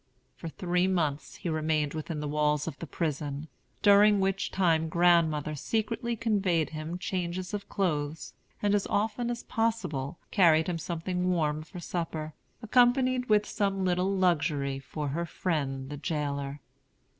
[0.35, 3.49] For three months he remained within the walls of the prison,
[3.83, 8.33] during which time grandmother secretly conveyed him changes of clothes,
[8.63, 12.33] and as often as possible carried him something warm for supper,
[12.63, 16.61] accompanied with some little luxury for her friend the jailer.